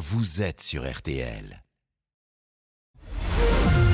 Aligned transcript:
vous 0.00 0.40
êtes 0.40 0.62
sur 0.62 0.90
RTL. 0.90 1.62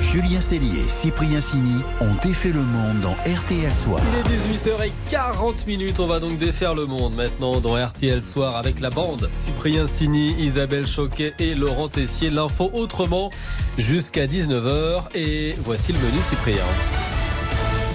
Julien 0.00 0.40
Cellier 0.40 0.79
et 0.79 0.88
Cyprien 0.88 1.40
Sini 1.40 1.82
ont 2.00 2.14
défait 2.22 2.52
le 2.52 2.60
monde 2.60 3.00
dans 3.00 3.14
RTL 3.25 3.72
Soir. 3.72 4.00
Il 4.24 4.32
est 4.32 5.11
18h40 5.11 5.66
minutes. 5.66 5.98
On 5.98 6.06
va 6.06 6.21
donc 6.21 6.38
défaire 6.38 6.77
le 6.77 6.87
monde 6.87 7.16
maintenant 7.16 7.61
dans 7.61 7.74
RTL 7.74 8.22
Soir 8.22 8.54
avec 8.54 8.79
la 8.79 8.90
bande. 8.90 9.29
Cyprien 9.34 9.88
Sini, 9.88 10.32
Isabelle 10.38 10.87
Choquet 10.87 11.34
et 11.40 11.56
Laurent 11.56 11.88
Tessier. 11.88 12.30
L'info 12.30 12.70
autrement 12.73 13.30
jusqu'à 13.77 14.29
19h. 14.29 15.09
Et 15.16 15.54
voici 15.59 15.93
le 15.93 15.98
menu 15.98 16.18
Cyprien. 16.30 17.05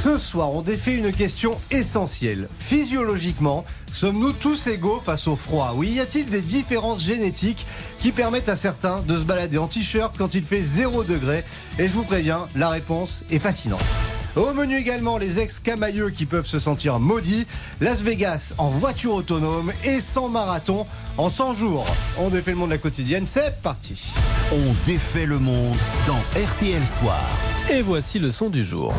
Ce 0.04 0.18
soir, 0.18 0.52
on 0.52 0.64
défait 0.64 0.96
une 0.96 1.12
question 1.12 1.52
essentielle. 1.70 2.50
Physiologiquement, 2.58 3.66
sommes-nous 3.92 4.32
tous 4.32 4.66
égaux 4.66 5.00
face 5.06 5.28
au 5.28 5.36
froid? 5.36 5.74
Oui, 5.76 5.92
y 5.92 6.00
a-t-il 6.00 6.28
des 6.28 6.42
différences 6.42 7.04
génétiques 7.04 7.68
qui 8.00 8.12
permettent 8.12 8.50
à 8.50 8.56
certains 8.56 9.02
de 9.02 9.16
se 9.16 9.22
balader 9.22 9.60
en 9.60 9.68
t-shirt 9.68 10.18
quand 10.18 10.34
il 10.34 10.44
fait 10.44 10.64
0 10.64 11.04
degré? 11.04 11.44
Et 11.78 11.88
je 11.88 11.94
vous 11.94 12.04
préviens, 12.04 12.48
la 12.56 12.70
réponse 12.70 13.24
est 13.30 13.38
fascinante. 13.38 13.84
Au 14.36 14.52
menu 14.54 14.76
également, 14.76 15.20
les 15.20 15.38
ex-camailleux 15.38 16.10
qui 16.10 16.26
peuvent 16.26 16.48
se 16.48 16.60
sentir 16.60 17.00
maudits, 17.00 17.46
Las 17.80 18.02
Vegas 18.02 18.54
en 18.58 18.72
voiture 18.72 19.14
autonome 19.14 19.72
et 19.84 20.00
sans 20.00 20.30
marathon 20.30 20.88
en 21.20 21.30
100 21.30 21.54
jours. 21.54 21.86
On 22.18 22.30
défait 22.30 22.52
le 22.52 22.58
monde 22.58 22.70
de 22.70 22.74
la 22.76 22.80
quotidienne, 22.80 23.28
c'est 23.28 23.62
parti. 23.62 24.02
On 24.52 24.88
défait 24.88 25.28
le 25.28 25.38
monde 25.38 25.78
dans 26.08 26.18
RTL 26.42 26.82
Soir. 26.88 27.22
Et 27.70 27.84
voici 27.84 28.18
le 28.18 28.32
son 28.32 28.50
du 28.50 28.66
jour. 28.66 28.96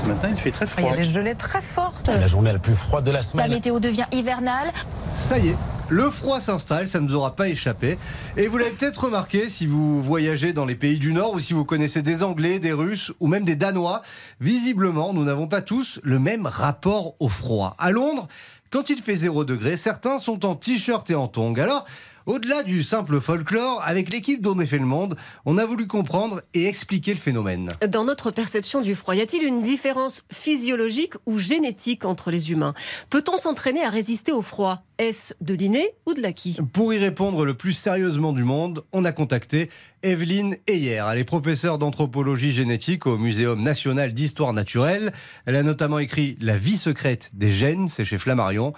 Ce 0.00 0.06
matin, 0.06 0.28
il 0.30 0.38
fait 0.38 0.50
très 0.50 0.64
Il 0.64 0.68
y 0.68 0.82
froid. 0.82 0.92
a 0.92 0.96
des 0.96 1.04
gelées 1.04 1.34
très 1.34 1.60
fortes. 1.60 2.06
C'est 2.06 2.18
la 2.18 2.26
journée 2.26 2.52
la 2.52 2.58
plus 2.58 2.74
froide 2.74 3.04
de 3.04 3.10
la 3.10 3.18
La 3.18 3.22
semaine. 3.22 3.50
météo 3.50 3.78
devient 3.80 4.06
hivernale. 4.12 4.72
Ça 5.18 5.38
y 5.38 5.48
est, 5.48 5.56
le 5.90 6.08
froid 6.08 6.40
s'installe, 6.40 6.88
ça 6.88 7.00
ne 7.00 7.06
nous 7.06 7.14
aura 7.14 7.36
pas 7.36 7.48
échappé. 7.48 7.98
Et 8.38 8.48
vous 8.48 8.56
l'avez 8.56 8.70
peut-être 8.70 9.04
remarqué 9.04 9.50
si 9.50 9.66
vous 9.66 10.02
voyagez 10.02 10.52
dans 10.54 10.64
les 10.64 10.74
pays 10.74 10.98
du 10.98 11.12
Nord 11.12 11.34
ou 11.34 11.40
si 11.40 11.52
vous 11.52 11.64
connaissez 11.66 12.00
des 12.00 12.22
Anglais, 12.22 12.58
des 12.60 12.72
Russes 12.72 13.12
ou 13.20 13.26
même 13.26 13.44
des 13.44 13.56
Danois. 13.56 14.00
Visiblement, 14.40 15.12
nous 15.12 15.24
n'avons 15.24 15.48
pas 15.48 15.60
tous 15.60 16.00
le 16.02 16.18
même 16.18 16.46
rapport 16.46 17.14
au 17.20 17.28
froid. 17.28 17.74
À 17.78 17.90
Londres, 17.90 18.26
quand 18.70 18.88
il 18.88 19.02
fait 19.02 19.16
0 19.16 19.44
degré, 19.44 19.76
certains 19.76 20.18
sont 20.18 20.46
en 20.46 20.54
t-shirt 20.54 21.10
et 21.10 21.14
en 21.14 21.26
tongs. 21.28 21.58
Alors, 21.58 21.84
au-delà 22.30 22.62
du 22.62 22.84
simple 22.84 23.20
folklore, 23.20 23.82
avec 23.84 24.08
l'équipe 24.08 24.40
dont 24.40 24.54
on 24.56 24.60
est 24.60 24.66
fait 24.66 24.78
le 24.78 24.86
monde, 24.86 25.16
on 25.46 25.58
a 25.58 25.66
voulu 25.66 25.88
comprendre 25.88 26.40
et 26.54 26.66
expliquer 26.66 27.12
le 27.12 27.18
phénomène. 27.18 27.70
Dans 27.88 28.04
notre 28.04 28.30
perception 28.30 28.80
du 28.80 28.94
froid, 28.94 29.16
y 29.16 29.20
a-t-il 29.20 29.42
une 29.42 29.62
différence 29.62 30.22
physiologique 30.30 31.14
ou 31.26 31.38
génétique 31.38 32.04
entre 32.04 32.30
les 32.30 32.52
humains? 32.52 32.74
Peut-on 33.10 33.36
s'entraîner 33.36 33.82
à 33.82 33.90
résister 33.90 34.30
au 34.30 34.42
froid? 34.42 34.84
Est-ce 34.98 35.34
de 35.40 35.54
l'inné 35.54 35.94
ou 36.06 36.14
de 36.14 36.20
l'acquis? 36.20 36.58
Pour 36.72 36.94
y 36.94 36.98
répondre 36.98 37.44
le 37.44 37.54
plus 37.54 37.72
sérieusement 37.72 38.32
du 38.32 38.44
monde, 38.44 38.84
on 38.92 39.04
a 39.04 39.12
contacté 39.12 39.68
Evelyne 40.02 40.56
Heyer. 40.68 41.02
Elle 41.10 41.18
est 41.18 41.24
professeure 41.24 41.78
d'anthropologie 41.78 42.52
génétique 42.52 43.06
au 43.06 43.18
Muséum 43.18 43.62
national 43.62 44.12
d'histoire 44.12 44.52
naturelle. 44.52 45.12
Elle 45.46 45.56
a 45.56 45.62
notamment 45.62 45.98
écrit 45.98 46.36
La 46.40 46.56
vie 46.56 46.76
secrète 46.76 47.30
des 47.32 47.50
gènes, 47.50 47.88
c'est 47.88 48.04
chez 48.04 48.18
Flammarion. 48.18 48.72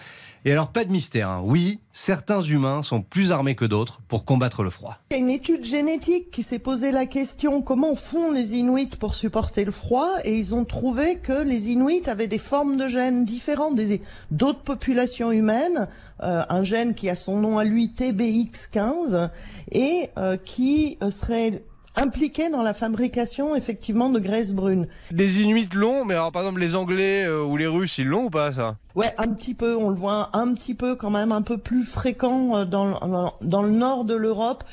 Et 0.45 0.51
alors, 0.51 0.73
pas 0.73 0.85
de 0.85 0.91
mystère, 0.91 1.29
hein. 1.29 1.43
oui, 1.45 1.79
certains 1.93 2.43
humains 2.43 2.83
sont 2.83 3.01
plus 3.01 3.31
armés 3.31 3.55
que 3.55 3.65
d'autres 3.65 4.01
pour 4.09 4.25
combattre 4.25 4.65
le 4.65 4.71
froid. 4.71 4.99
Il 5.11 5.15
y 5.15 5.21
a 5.21 5.23
une 5.23 5.31
étude 5.31 5.65
génétique 5.65 6.31
qui 6.33 6.43
s'est 6.43 6.59
posé 6.59 6.91
la 6.91 7.07
question 7.07 7.63
comment 7.63 7.95
font 7.95 8.33
les 8.33 8.57
Inuits 8.57 8.97
pour 8.99 9.15
supporter 9.15 9.65
le 9.65 9.71
froid? 9.71 10.09
Et 10.25 10.37
ils 10.37 10.55
ont 10.57 10.65
trouvé 10.65 11.19
que 11.19 11.45
les 11.45 11.71
Inuits 11.71 12.09
avaient 12.09 12.27
des 12.27 12.39
formes 12.39 12.77
de 12.77 12.89
gènes 12.89 13.25
différentes 13.25 13.77
des 13.77 14.01
d'autres 14.33 14.63
populations 14.63 15.31
humaines, 15.31 15.87
euh, 16.25 16.43
un 16.49 16.65
gène 16.65 16.95
qui 16.95 17.09
a 17.09 17.15
son 17.15 17.39
nom 17.39 17.59
à 17.59 17.65
lui 17.65 17.93
TBX15 17.97 19.31
et 19.71 20.11
euh, 20.19 20.37
qui 20.37 20.99
euh, 21.03 21.11
serait 21.11 21.63
impliqué 21.97 22.49
dans 22.51 22.63
la 22.63 22.75
fabrication 22.75 23.55
effectivement 23.55 24.11
de 24.11 24.19
graisse 24.19 24.53
brune. 24.53 24.87
Les 25.13 25.41
Inuits 25.41 25.69
l'ont, 25.75 26.05
mais 26.05 26.15
alors 26.15 26.33
par 26.33 26.43
exemple 26.43 26.61
les 26.61 26.75
Anglais 26.75 27.25
euh, 27.25 27.45
ou 27.45 27.57
les 27.57 27.67
Russes, 27.67 27.99
ils 27.99 28.07
l'ont 28.07 28.25
ou 28.25 28.31
pas 28.31 28.53
ça? 28.53 28.77
Ouais, 28.95 29.13
un 29.19 29.33
petit 29.33 29.55
peu, 29.55 29.77
on 29.77 29.91
le 29.91 29.97
voit 29.97 30.31
un 30.33 30.53
petit 30.55 30.75
peu 30.75 30.97
quand 30.97 31.11
même, 31.11 31.33
un 31.33 31.43
peu 31.43 31.59
plus 31.59 31.85
fréquent 31.85 32.57
euh, 32.57 32.65
dans, 32.65 32.99
dans, 33.01 33.35
dans 33.41 33.63
le 33.63 33.71
nord 33.71 34.05
de 34.05 34.15
l'Europe. 34.15 34.65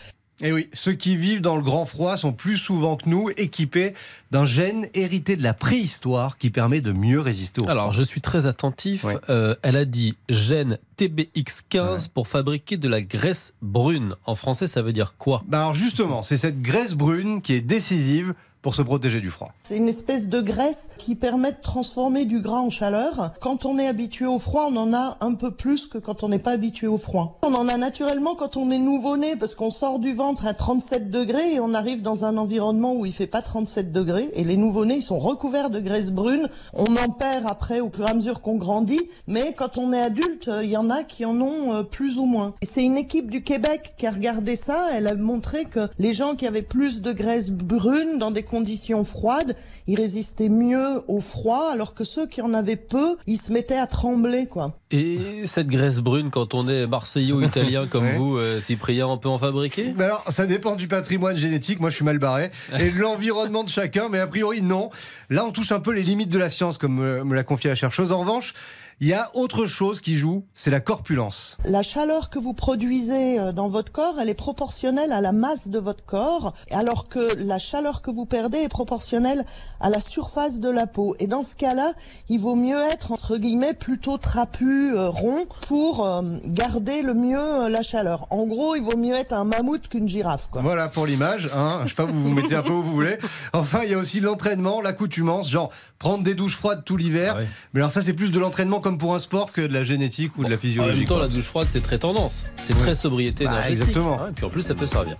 Et 0.41 0.47
Eh 0.49 0.51
oui, 0.53 0.69
ceux 0.73 0.93
qui 0.93 1.17
vivent 1.17 1.41
dans 1.41 1.57
le 1.57 1.61
grand 1.61 1.85
froid 1.85 2.15
sont 2.15 2.31
plus 2.31 2.55
souvent 2.57 2.95
que 2.95 3.09
nous 3.09 3.29
équipés 3.35 3.93
d'un 4.31 4.45
gène 4.45 4.87
hérité 4.93 5.35
de 5.35 5.43
la 5.43 5.53
préhistoire 5.53 6.37
qui 6.37 6.49
permet 6.49 6.79
de 6.81 6.93
mieux 6.93 7.19
résister 7.19 7.59
au 7.61 7.65
froid. 7.65 7.73
Alors, 7.73 7.93
je 7.93 8.03
suis 8.03 8.21
très 8.21 8.45
attentif. 8.45 9.05
Euh, 9.29 9.55
elle 9.63 9.75
a 9.75 9.85
dit 9.85 10.15
gène 10.29 10.77
TBX15 10.97 12.09
pour 12.09 12.27
fabriquer 12.27 12.77
de 12.77 12.87
la 12.87 13.01
graisse 13.01 13.53
brune. 13.61 14.15
En 14.25 14.35
français, 14.35 14.67
ça 14.67 14.81
veut 14.81 14.93
dire 14.93 15.15
quoi? 15.17 15.43
Ben 15.47 15.59
alors 15.59 15.75
justement, 15.75 16.23
c'est 16.23 16.37
cette 16.37 16.61
graisse 16.61 16.95
brune 16.95 17.41
qui 17.41 17.53
est 17.53 17.61
décisive 17.61 18.33
pour 18.61 18.75
se 18.75 18.81
protéger 18.81 19.21
du 19.21 19.29
froid. 19.29 19.51
C'est 19.63 19.77
une 19.77 19.87
espèce 19.87 20.27
de 20.27 20.41
graisse 20.41 20.89
qui 20.97 21.15
permet 21.15 21.51
de 21.51 21.61
transformer 21.61 22.25
du 22.25 22.41
gras 22.41 22.59
en 22.59 22.69
chaleur. 22.69 23.31
Quand 23.39 23.65
on 23.65 23.77
est 23.79 23.87
habitué 23.87 24.25
au 24.25 24.39
froid, 24.39 24.67
on 24.69 24.75
en 24.75 24.93
a 24.93 25.17
un 25.21 25.33
peu 25.35 25.51
plus 25.51 25.87
que 25.87 25.97
quand 25.97 26.23
on 26.23 26.29
n'est 26.29 26.39
pas 26.39 26.51
habitué 26.51 26.87
au 26.87 26.97
froid. 26.97 27.39
On 27.43 27.53
en 27.53 27.67
a 27.67 27.77
naturellement 27.77 28.35
quand 28.35 28.57
on 28.57 28.69
est 28.71 28.77
nouveau-né 28.77 29.35
parce 29.37 29.55
qu'on 29.55 29.71
sort 29.71 29.99
du 29.99 30.13
ventre 30.13 30.45
à 30.45 30.53
37 30.53 31.09
degrés 31.09 31.53
et 31.53 31.59
on 31.59 31.73
arrive 31.73 32.01
dans 32.01 32.25
un 32.25 32.37
environnement 32.37 32.95
où 32.95 33.05
il 33.05 33.13
fait 33.13 33.27
pas 33.27 33.41
37 33.41 33.91
degrés 33.91 34.29
et 34.33 34.43
les 34.43 34.57
nouveau-nés 34.57 34.97
ils 34.97 35.01
sont 35.01 35.19
recouverts 35.19 35.69
de 35.69 35.79
graisse 35.79 36.11
brune. 36.11 36.47
On 36.73 36.95
en 36.97 37.09
perd 37.09 37.45
après 37.47 37.79
au 37.79 37.89
fur 37.93 38.07
et 38.07 38.11
à 38.11 38.13
mesure 38.13 38.41
qu'on 38.41 38.57
grandit, 38.57 39.01
mais 39.27 39.53
quand 39.53 39.77
on 39.77 39.93
est 39.93 40.01
adulte, 40.01 40.49
euh, 40.49 40.63
il 40.63 40.71
y 40.71 40.77
en 40.77 40.89
a 40.89 41.03
qui 41.03 41.25
en 41.25 41.39
ont 41.39 41.73
euh, 41.73 41.83
plus 41.83 42.17
ou 42.17 42.25
moins. 42.25 42.53
C'est 42.61 42.83
une 42.83 42.97
équipe 42.97 43.29
du 43.29 43.43
Québec 43.43 43.93
qui 43.97 44.05
a 44.07 44.11
regardé 44.11 44.55
ça, 44.55 44.87
elle 44.93 45.07
a 45.07 45.15
montré 45.15 45.65
que 45.65 45.87
les 45.97 46.13
gens 46.13 46.35
qui 46.35 46.45
avaient 46.45 46.61
plus 46.61 47.01
de 47.01 47.11
graisse 47.11 47.51
brune 47.51 48.17
dans 48.19 48.31
des 48.31 48.43
conditions 48.49 49.05
froides, 49.05 49.55
ils 49.87 49.95
résistaient 49.95 50.49
mieux 50.49 51.01
au 51.07 51.21
froid, 51.21 51.69
alors 51.71 51.93
que 51.93 52.03
ceux 52.03 52.27
qui 52.27 52.41
en 52.41 52.53
avaient 52.53 52.75
peu, 52.75 53.15
ils 53.27 53.37
se 53.37 53.53
mettaient 53.53 53.77
à 53.77 53.87
trembler, 53.87 54.47
quoi. 54.47 54.73
Et 54.91 55.45
cette 55.45 55.67
graisse 55.67 55.99
brune, 55.99 56.31
quand 56.31 56.53
on 56.55 56.67
est 56.67 56.87
marseillais 56.87 57.31
ou 57.31 57.41
italien 57.41 57.87
comme 57.87 58.03
Ouais. 58.09 58.15
vous, 58.17 58.37
euh, 58.37 58.59
Cyprien, 58.59 59.07
on 59.07 59.17
peut 59.17 59.29
en 59.29 59.37
fabriquer? 59.37 59.93
Mais 59.95 60.05
alors, 60.05 60.23
ça 60.29 60.47
dépend 60.47 60.75
du 60.75 60.87
patrimoine 60.87 61.37
génétique, 61.37 61.79
moi 61.79 61.89
je 61.91 61.95
suis 61.95 62.05
mal 62.05 62.17
barré, 62.17 62.49
et 62.79 62.89
de 62.89 62.97
l'environnement 62.99 63.63
de 63.63 63.69
chacun, 63.69 64.09
mais 64.09 64.19
a 64.19 64.27
priori 64.27 64.61
non. 64.61 64.89
Là, 65.29 65.45
on 65.45 65.51
touche 65.51 65.71
un 65.71 65.79
peu 65.79 65.91
les 65.91 66.01
limites 66.03 66.29
de 66.29 66.39
la 66.39 66.49
science, 66.49 66.77
comme 66.77 66.95
me, 66.95 67.23
me 67.23 67.35
l'a 67.35 67.43
confié 67.43 67.69
la 67.69 67.75
chercheuse. 67.75 68.11
En 68.11 68.19
revanche, 68.19 68.53
il 69.01 69.07
y 69.07 69.13
a 69.13 69.31
autre 69.33 69.65
chose 69.65 70.01
qui 70.01 70.17
joue, 70.17 70.43
c'est 70.53 70.71
la 70.71 70.81
corpulence. 70.81 71.57
La 71.63 71.83
chaleur 71.83 72.29
que 72.29 72.37
vous 72.37 72.53
produisez 72.53 73.39
euh, 73.39 73.53
dans 73.53 73.69
votre 73.69 73.91
corps, 73.91 74.15
elle 74.19 74.27
est 74.27 74.33
proportionnelle 74.33 75.13
à 75.13 75.21
la 75.21 75.31
masse 75.31 75.69
de 75.69 75.79
votre 75.79 76.03
corps, 76.05 76.53
alors 76.71 77.07
que 77.07 77.35
la 77.37 77.59
chaleur 77.59 78.01
que 78.01 78.11
vous 78.11 78.25
perdez 78.25 78.57
est 78.57 78.69
proportionnelle 78.69 79.45
à 79.79 79.89
la 79.89 80.01
surface 80.01 80.59
de 80.59 80.69
la 80.69 80.85
peau. 80.85 81.15
Et 81.19 81.27
dans 81.27 81.43
ce 81.43 81.55
cas-là, 81.55 81.93
il 82.27 82.39
vaut 82.39 82.55
mieux 82.55 82.79
être, 82.91 83.13
entre 83.13 83.37
guillemets, 83.37 83.73
plutôt 83.73 84.17
trapu, 84.17 84.93
euh, 84.93 85.07
rond, 85.07 85.45
pour 85.67 86.05
euh, 86.05 86.21
garder 86.47 87.01
le 87.01 87.13
mieux 87.13 87.39
euh, 87.39 87.69
la 87.69 87.81
chaleur. 87.81 88.27
En 88.31 88.45
gros, 88.45 88.75
il 88.75 88.81
vaut 88.81 88.97
mieux 88.97 89.15
être 89.15 89.33
un 89.33 89.45
mammouth 89.45 89.87
qu'une 89.87 90.09
girafe, 90.09 90.49
quoi. 90.49 90.61
Voilà 90.61 90.89
pour 90.89 91.05
l'image, 91.05 91.49
hein. 91.55 91.81
je 91.83 91.89
sais 91.89 91.95
pas, 91.95 92.05
vous 92.05 92.21
vous 92.21 92.33
mettez 92.33 92.55
un 92.55 92.63
peu 92.63 92.73
où 92.73 92.83
vous 92.83 92.91
voulez. 92.91 93.17
Enfin, 93.53 93.83
il 93.83 93.91
y 93.91 93.93
a 93.93 93.97
aussi 93.97 94.19
l'entraînement, 94.19 94.81
l'accoutumance, 94.81 95.49
genre 95.49 95.71
prendre 95.99 96.23
des 96.23 96.35
douches 96.35 96.55
froides 96.55 96.83
tout 96.83 96.97
l'hiver. 96.97 97.37
Ah. 97.39 97.43
Mais 97.73 97.79
alors 97.79 97.91
ça, 97.91 98.01
c'est 98.01 98.13
plus 98.13 98.31
de 98.31 98.39
l'entraînement 98.39 98.81
comme 98.89 98.97
pour 98.97 99.13
un 99.13 99.19
sport 99.19 99.51
que 99.51 99.61
de 99.61 99.71
la 99.71 99.83
génétique 99.83 100.31
ou 100.39 100.43
de 100.43 100.49
la 100.49 100.55
En 100.55 100.59
physiologie. 100.59 100.99
même 101.01 101.07
temps, 101.07 101.15
quoi. 101.17 101.23
la 101.25 101.29
douche 101.29 101.45
froide, 101.45 101.67
c'est 101.69 101.81
très 101.81 101.99
tendance. 101.99 102.45
C'est 102.59 102.75
très 102.75 102.95
sobriété 102.95 103.45
Bah, 103.45 103.51
énergétique. 103.51 103.81
exactement. 103.81 104.19
hein, 104.19 104.29
et 104.29 104.33
puis 104.33 104.45
en 104.45 104.49
plus, 104.49 104.63
ça 104.63 104.73
peut 104.73 104.87
servir. 104.87 105.15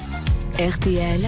RTL, 0.60 1.22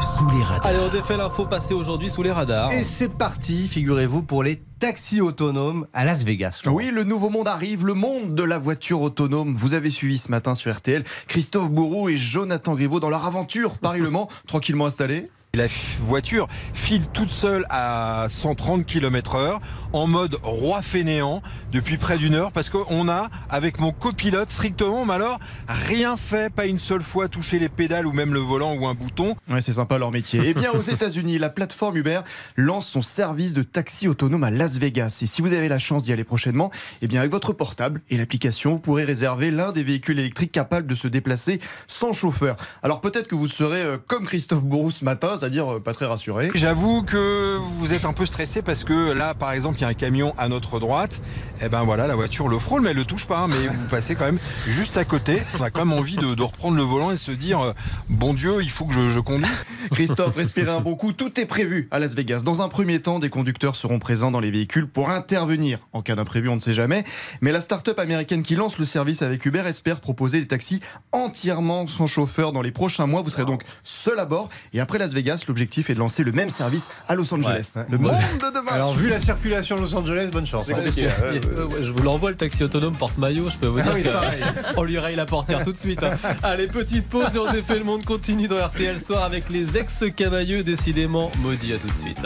Sous 0.00 0.30
les 0.30 0.42
radars. 0.42 0.66
Allez, 0.66 0.78
on 0.78 0.88
défait 0.90 1.16
l'info 1.18 1.44
passée 1.44 1.74
aujourd'hui 1.74 2.08
sous 2.08 2.22
les 2.22 2.32
radars. 2.32 2.72
Et 2.72 2.84
c'est 2.84 3.12
parti, 3.12 3.68
figurez-vous, 3.68 4.22
pour 4.22 4.42
les 4.42 4.62
taxis 4.78 5.20
autonomes 5.20 5.86
à 5.92 6.06
Las 6.06 6.24
Vegas. 6.24 6.60
Oui, 6.66 6.90
le 6.90 7.04
nouveau 7.04 7.28
monde 7.28 7.48
arrive, 7.48 7.84
le 7.84 7.92
monde 7.94 8.34
de 8.34 8.42
la 8.42 8.56
voiture 8.58 9.02
autonome. 9.02 9.54
Vous 9.54 9.74
avez 9.74 9.90
suivi 9.90 10.16
ce 10.16 10.30
matin 10.30 10.54
sur 10.54 10.74
RTL 10.74 11.04
Christophe 11.26 11.70
Bourou 11.70 12.08
et 12.08 12.16
Jonathan 12.16 12.74
Griveaux 12.76 12.98
dans 13.00 13.10
leur 13.10 13.26
aventure 13.26 13.76
Paris-Le 13.76 14.08
Mans, 14.08 14.28
tranquillement 14.46 14.86
installés. 14.86 15.28
La 15.54 15.66
voiture 16.02 16.46
file 16.74 17.06
toute 17.08 17.30
seule 17.30 17.64
à 17.70 18.26
130 18.28 18.84
km 18.84 19.36
heure 19.36 19.60
en 19.94 20.06
mode 20.06 20.36
roi 20.42 20.82
fainéant 20.82 21.42
depuis 21.72 21.96
près 21.96 22.18
d'une 22.18 22.34
heure 22.34 22.52
parce 22.52 22.68
qu'on 22.68 23.08
a, 23.08 23.30
avec 23.48 23.80
mon 23.80 23.90
copilote, 23.90 24.52
strictement, 24.52 25.06
mais 25.06 25.14
alors, 25.14 25.38
rien 25.66 26.18
fait, 26.18 26.52
pas 26.52 26.66
une 26.66 26.78
seule 26.78 27.00
fois 27.00 27.28
touché 27.28 27.58
les 27.58 27.70
pédales 27.70 28.06
ou 28.06 28.12
même 28.12 28.34
le 28.34 28.40
volant 28.40 28.74
ou 28.74 28.86
un 28.86 28.92
bouton. 28.92 29.36
Ouais, 29.48 29.62
c'est 29.62 29.72
sympa 29.72 29.96
leur 29.96 30.10
métier. 30.10 30.42
Eh 30.44 30.52
bien, 30.52 30.70
aux 30.72 30.82
États-Unis, 30.90 31.38
la 31.38 31.48
plateforme 31.48 31.96
Uber 31.96 32.20
lance 32.56 32.86
son 32.86 33.00
service 33.00 33.54
de 33.54 33.62
taxi 33.62 34.06
autonome 34.06 34.44
à 34.44 34.50
Las 34.50 34.76
Vegas. 34.76 35.20
Et 35.22 35.26
si 35.26 35.40
vous 35.40 35.54
avez 35.54 35.68
la 35.68 35.78
chance 35.78 36.02
d'y 36.02 36.12
aller 36.12 36.24
prochainement, 36.24 36.70
eh 37.00 37.06
bien, 37.08 37.20
avec 37.20 37.32
votre 37.32 37.54
portable 37.54 38.02
et 38.10 38.18
l'application, 38.18 38.72
vous 38.72 38.80
pourrez 38.80 39.04
réserver 39.04 39.50
l'un 39.50 39.72
des 39.72 39.82
véhicules 39.82 40.18
électriques 40.18 40.52
capables 40.52 40.86
de 40.86 40.94
se 40.94 41.08
déplacer 41.08 41.58
sans 41.86 42.12
chauffeur. 42.12 42.56
Alors 42.82 43.00
peut-être 43.00 43.28
que 43.28 43.34
vous 43.34 43.48
serez 43.48 43.80
euh, 43.80 43.96
comme 44.06 44.26
Christophe 44.26 44.64
Bourou 44.64 44.90
ce 44.90 45.06
matin, 45.06 45.37
c'est-à-dire 45.38 45.74
euh, 45.74 45.80
pas 45.80 45.94
très 45.94 46.06
rassuré. 46.06 46.50
J'avoue 46.54 47.02
que 47.02 47.56
vous 47.56 47.92
êtes 47.92 48.04
un 48.04 48.12
peu 48.12 48.26
stressé 48.26 48.62
parce 48.62 48.84
que 48.84 49.12
là, 49.12 49.34
par 49.34 49.52
exemple, 49.52 49.78
il 49.78 49.82
y 49.82 49.84
a 49.84 49.88
un 49.88 49.94
camion 49.94 50.34
à 50.38 50.48
notre 50.48 50.80
droite. 50.80 51.20
Et 51.62 51.68
ben 51.68 51.82
voilà, 51.82 52.06
la 52.06 52.14
voiture 52.14 52.48
le 52.48 52.58
frôle, 52.58 52.82
mais 52.82 52.90
elle 52.90 52.96
le 52.96 53.04
touche 53.04 53.26
pas. 53.26 53.40
hein, 53.40 53.48
mais 53.48 53.66
vous 53.68 53.86
passez 53.90 54.14
quand 54.14 54.24
même 54.26 54.38
juste 54.66 54.96
à 54.96 55.04
côté. 55.04 55.42
On 55.58 55.62
a 55.62 55.70
quand 55.70 55.84
même 55.84 55.96
envie 55.98 56.16
de, 56.16 56.34
de 56.34 56.42
reprendre 56.42 56.76
le 56.76 56.82
volant 56.82 57.10
et 57.10 57.16
se 57.16 57.30
dire, 57.32 57.60
euh, 57.60 57.72
bon 58.08 58.34
Dieu, 58.34 58.62
il 58.62 58.70
faut 58.70 58.84
que 58.84 58.94
je, 58.94 59.08
je 59.10 59.20
conduise. 59.20 59.64
Christophe, 59.92 60.36
respirez 60.36 60.70
un 60.70 60.80
bon 60.80 60.94
coup. 60.94 61.12
Tout 61.12 61.38
est 61.40 61.46
prévu 61.46 61.88
à 61.90 61.98
Las 61.98 62.14
Vegas. 62.14 62.42
Dans 62.44 62.62
un 62.62 62.68
premier 62.68 63.00
temps, 63.00 63.18
des 63.18 63.30
conducteurs 63.30 63.76
seront 63.76 63.98
présents 63.98 64.30
dans 64.30 64.40
les 64.40 64.50
véhicules 64.50 64.86
pour 64.86 65.10
intervenir. 65.10 65.78
En 65.92 66.02
cas 66.02 66.14
d'imprévu, 66.14 66.48
on 66.48 66.54
ne 66.56 66.60
sait 66.60 66.74
jamais. 66.74 67.04
Mais 67.40 67.52
la 67.52 67.60
start-up 67.60 67.98
américaine 67.98 68.42
qui 68.42 68.54
lance 68.54 68.78
le 68.78 68.84
service 68.84 69.22
avec 69.22 69.44
Uber 69.46 69.62
espère 69.66 70.00
proposer 70.00 70.40
des 70.40 70.46
taxis 70.46 70.80
entièrement 71.12 71.86
sans 71.86 72.06
chauffeur 72.06 72.52
dans 72.52 72.62
les 72.62 72.70
prochains 72.72 73.06
mois. 73.06 73.22
Vous 73.22 73.30
serez 73.30 73.44
donc 73.44 73.62
seul 73.82 74.18
à 74.18 74.24
bord. 74.26 74.48
Et 74.72 74.80
après 74.80 74.98
Las 74.98 75.12
Vegas, 75.12 75.27
l'objectif 75.48 75.90
est 75.90 75.94
de 75.94 75.98
lancer 75.98 76.22
le 76.24 76.32
même 76.32 76.50
service 76.50 76.88
à 77.08 77.14
Los 77.14 77.32
Angeles. 77.34 77.72
Ouais. 77.76 77.82
Le 77.90 77.98
monde 77.98 78.12
de 78.12 78.54
demain. 78.54 78.72
Alors, 78.72 78.94
vu 78.94 79.08
la 79.08 79.20
circulation 79.20 79.76
à 79.76 79.80
Los 79.80 79.94
Angeles, 79.94 80.28
bonne 80.32 80.46
chance. 80.46 80.70
hein. 80.70 80.74
Ouais, 80.74 80.84
ouais, 80.84 81.82
Je 81.82 81.90
vous 81.90 82.02
l'envoie 82.02 82.30
le 82.30 82.36
taxi 82.36 82.64
autonome 82.64 82.96
porte-maillot, 82.96 83.50
je 83.50 83.56
peux 83.58 83.66
vous 83.66 83.78
Ah 83.80 83.82
dire 83.82 83.92
oui, 83.94 84.02
que- 84.02 84.08
pareil. 84.08 84.40
on 84.76 84.82
lui 84.82 84.98
raye 84.98 85.16
la 85.16 85.26
portière 85.26 85.62
tout 85.64 85.72
de 85.72 85.76
suite. 85.76 86.02
hein. 86.02 86.12
Allez, 86.42 86.66
petite 86.66 87.06
pause 87.08 87.34
et 87.34 87.38
on 87.38 87.50
défait 87.52 87.78
le 87.78 87.84
monde 87.84 88.04
continue 88.04 88.48
dans 88.48 88.56
RTL 88.56 88.98
Soir 88.98 89.24
avec 89.24 89.48
les 89.50 89.76
ex-camailleux 89.76 90.62
décidément 90.62 91.30
maudits. 91.42 91.72
À 91.74 91.78
tout 91.78 91.88
de 91.88 91.92
suite. 91.92 92.20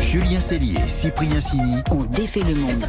Julien 0.00 0.40
Cellier, 0.40 0.78
Cyprien 0.88 1.40
Sini. 1.40 1.76
On 1.90 2.04
défait 2.04 2.40
le 2.46 2.54
monde. 2.54 2.84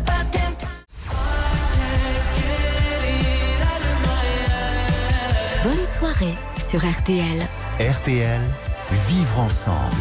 Bonne 5.63 5.85
soirée 5.97 6.35
sur 6.57 6.79
RTL. 6.79 7.45
RTL, 7.79 8.41
vivre 8.91 9.39
ensemble. 9.39 9.95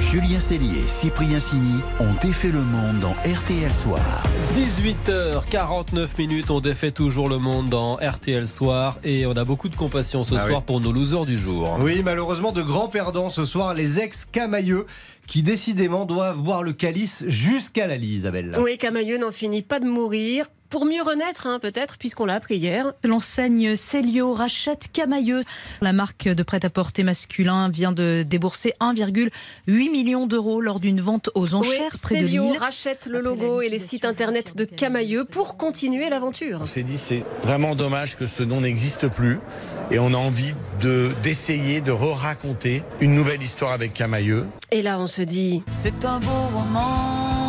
Julien 0.00 0.40
Cellier, 0.40 0.82
Cyprien 0.86 1.40
Sini 1.40 1.80
ont 1.98 2.12
défait 2.20 2.50
le 2.52 2.60
monde 2.60 3.00
dans 3.00 3.14
RTL 3.24 3.72
Soir. 3.72 4.22
18h49 4.54 6.18
minutes, 6.18 6.50
on 6.50 6.60
défait 6.60 6.90
toujours 6.90 7.30
le 7.30 7.38
monde 7.38 7.70
dans 7.70 7.94
RTL 7.96 8.46
Soir 8.46 8.98
et 9.04 9.24
on 9.24 9.32
a 9.32 9.44
beaucoup 9.44 9.70
de 9.70 9.76
compassion 9.76 10.22
ce 10.22 10.34
Ah 10.34 10.40
soir 10.40 10.58
oui. 10.58 10.64
pour 10.66 10.80
nos 10.80 10.92
losers 10.92 11.24
du 11.24 11.38
jour. 11.38 11.78
Oui, 11.80 12.02
malheureusement, 12.04 12.52
de 12.52 12.60
grands 12.60 12.88
perdants 12.88 13.30
ce 13.30 13.46
soir, 13.46 13.72
les 13.72 14.00
ex-camailleux 14.00 14.84
qui 15.26 15.42
décidément 15.42 16.04
doivent 16.04 16.40
boire 16.42 16.62
le 16.62 16.74
calice 16.74 17.24
jusqu'à 17.28 17.86
la 17.86 17.96
lie, 17.96 18.08
Isabelle. 18.16 18.50
Oui, 18.60 18.76
Camailleux 18.76 19.16
n'en 19.16 19.32
finit 19.32 19.62
pas 19.62 19.80
de 19.80 19.86
mourir. 19.86 20.46
Pour 20.72 20.86
mieux 20.86 21.02
renaître, 21.02 21.46
hein, 21.46 21.58
peut-être, 21.60 21.98
puisqu'on 21.98 22.24
l'a 22.24 22.36
appris 22.36 22.56
hier. 22.56 22.94
L'enseigne 23.04 23.76
Célio 23.76 24.32
rachète 24.32 24.88
Camailleux. 24.90 25.42
La 25.82 25.92
marque 25.92 26.28
de 26.28 26.42
prêt-à-porter 26.42 27.02
masculin 27.02 27.68
vient 27.68 27.92
de 27.92 28.24
débourser 28.26 28.72
1,8 28.80 29.30
million 29.68 30.26
d'euros 30.26 30.62
lors 30.62 30.80
d'une 30.80 31.02
vente 31.02 31.28
aux 31.34 31.48
Oui, 31.48 31.54
enchères 31.56 31.92
près 32.02 32.22
de 32.22 32.26
Célio 32.26 32.52
Lille. 32.52 32.58
rachète 32.58 33.04
le 33.04 33.20
logo 33.20 33.60
et 33.60 33.68
les 33.68 33.78
sites 33.78 34.06
internet 34.06 34.56
de 34.56 34.64
Camailleux 34.64 35.26
pour 35.26 35.58
continuer 35.58 36.08
l'aventure. 36.08 36.60
On 36.62 36.64
s'est 36.64 36.84
dit 36.84 36.96
c'est 36.96 37.22
vraiment 37.42 37.76
dommage 37.76 38.16
que 38.16 38.26
ce 38.26 38.42
nom 38.42 38.62
n'existe 38.62 39.08
plus 39.08 39.40
et 39.90 39.98
on 39.98 40.14
a 40.14 40.16
envie 40.16 40.54
de 40.80 41.10
d'essayer 41.22 41.82
de 41.82 41.92
re-raconter 41.92 42.82
une 43.02 43.14
nouvelle 43.14 43.42
histoire 43.42 43.72
avec 43.72 43.92
Camailleux. 43.92 44.46
Et 44.70 44.80
là, 44.80 44.98
on 44.98 45.06
se 45.06 45.20
dit, 45.20 45.62
C'est 45.70 46.02
un 46.06 46.18
beau 46.18 46.30
roman, 46.54 47.41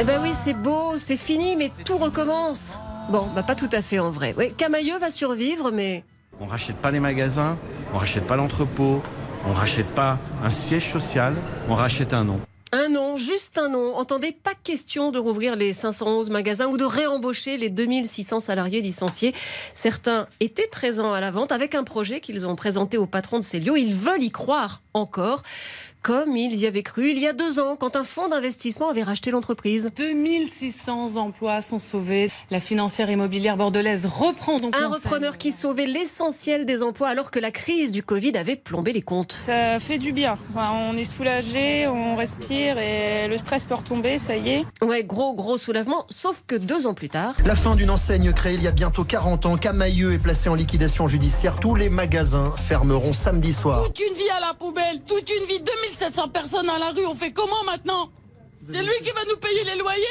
eh 0.00 0.04
ben 0.04 0.20
oui, 0.22 0.32
c'est 0.32 0.54
beau, 0.54 0.98
c'est 0.98 1.16
fini, 1.16 1.56
mais 1.56 1.70
tout 1.84 1.98
recommence. 1.98 2.76
Bon, 3.10 3.28
bah 3.34 3.42
pas 3.42 3.54
tout 3.54 3.68
à 3.72 3.80
fait 3.82 3.98
en 3.98 4.10
vrai. 4.10 4.34
Oui, 4.36 4.52
Camailleux 4.52 4.98
va 4.98 5.10
survivre, 5.10 5.70
mais 5.70 6.04
On 6.40 6.46
rachète 6.46 6.76
pas 6.76 6.90
les 6.90 7.00
magasins, 7.00 7.56
on 7.92 7.98
rachète 7.98 8.26
pas 8.26 8.34
l'entrepôt, 8.34 9.02
on 9.46 9.52
rachète 9.52 9.86
pas 9.94 10.18
un 10.42 10.50
siège 10.50 10.90
social, 10.90 11.34
on 11.68 11.74
rachète 11.74 12.12
un 12.12 12.24
nom. 12.24 12.40
Un 12.72 12.88
nom, 12.88 13.14
juste 13.14 13.56
un 13.56 13.68
nom. 13.68 13.94
Entendez, 13.94 14.32
pas 14.32 14.54
question 14.60 15.12
de 15.12 15.20
rouvrir 15.20 15.54
les 15.54 15.72
511 15.72 16.28
magasins 16.30 16.66
ou 16.66 16.76
de 16.76 16.84
réembaucher 16.84 17.56
les 17.56 17.70
2600 17.70 18.40
salariés 18.40 18.80
licenciés. 18.80 19.32
Certains 19.74 20.26
étaient 20.40 20.66
présents 20.66 21.12
à 21.12 21.20
la 21.20 21.30
vente 21.30 21.52
avec 21.52 21.76
un 21.76 21.84
projet 21.84 22.20
qu'ils 22.20 22.48
ont 22.48 22.56
présenté 22.56 22.98
au 22.98 23.06
patron 23.06 23.38
de 23.38 23.44
Célio. 23.44 23.76
Ils 23.76 23.94
veulent 23.94 24.24
y 24.24 24.30
croire 24.30 24.82
encore, 24.92 25.42
comme 26.04 26.36
ils 26.36 26.54
y 26.54 26.66
avaient 26.66 26.82
cru 26.82 27.08
il 27.10 27.18
y 27.18 27.26
a 27.26 27.32
deux 27.32 27.58
ans, 27.58 27.76
quand 27.76 27.96
un 27.96 28.04
fonds 28.04 28.28
d'investissement 28.28 28.90
avait 28.90 29.02
racheté 29.02 29.30
l'entreprise. 29.30 29.90
2600 29.96 31.16
emplois 31.16 31.62
sont 31.62 31.78
sauvés. 31.78 32.30
La 32.50 32.60
financière 32.60 33.08
immobilière 33.08 33.56
bordelaise 33.56 34.04
reprend 34.04 34.58
donc 34.58 34.76
Un 34.76 34.88
repreneur 34.88 35.38
qui 35.38 35.50
sauvait 35.50 35.86
l'essentiel 35.86 36.66
des 36.66 36.82
emplois 36.82 37.08
alors 37.08 37.30
que 37.30 37.38
la 37.38 37.50
crise 37.50 37.90
du 37.90 38.02
Covid 38.02 38.36
avait 38.36 38.54
plombé 38.54 38.92
les 38.92 39.00
comptes. 39.00 39.32
Ça 39.32 39.80
fait 39.80 39.96
du 39.96 40.12
bien. 40.12 40.36
Enfin, 40.50 40.72
on 40.72 40.94
est 40.94 41.04
soulagé, 41.04 41.86
on 41.88 42.16
respire 42.16 42.78
et 42.78 43.26
le 43.26 43.38
stress 43.38 43.64
peut 43.64 43.74
retomber, 43.74 44.18
ça 44.18 44.36
y 44.36 44.50
est. 44.50 44.64
Ouais, 44.82 45.04
gros, 45.04 45.32
gros 45.32 45.56
soulagement, 45.56 46.04
sauf 46.10 46.44
que 46.46 46.54
deux 46.54 46.86
ans 46.86 46.92
plus 46.92 47.08
tard, 47.08 47.34
La 47.46 47.56
fin 47.56 47.76
d'une 47.76 47.88
enseigne 47.88 48.30
créée 48.34 48.54
il 48.56 48.62
y 48.62 48.68
a 48.68 48.72
bientôt 48.72 49.04
40 49.04 49.46
ans, 49.46 49.56
Camailleux 49.56 50.12
est 50.12 50.18
placé 50.18 50.50
en 50.50 50.54
liquidation 50.54 51.08
judiciaire. 51.08 51.56
Tous 51.58 51.74
les 51.74 51.88
magasins 51.88 52.52
fermeront 52.58 53.14
samedi 53.14 53.54
soir. 53.54 53.86
Toute 53.86 54.00
une 54.00 54.14
vie 54.14 54.30
à 54.36 54.40
la 54.40 54.52
poubelle, 54.52 55.00
toute 55.06 55.30
une 55.30 55.46
vie, 55.46 55.62
2700 55.94 56.28
personnes 56.28 56.68
à 56.68 56.78
la 56.78 56.90
rue, 56.90 57.06
on 57.06 57.14
fait 57.14 57.32
comment 57.32 57.62
maintenant? 57.64 58.10
C'est 58.66 58.82
lui 58.82 58.94
qui 59.04 59.10
va 59.10 59.24
nous 59.28 59.36
payer 59.36 59.64
les 59.64 59.76
loyers? 59.76 60.04